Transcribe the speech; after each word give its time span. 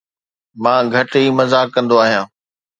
مان 0.63 0.83
گهٽ 0.93 1.11
ئي 1.17 1.23
مذاق 1.37 1.67
ڪندو 1.75 1.95
آهيان 2.03 2.25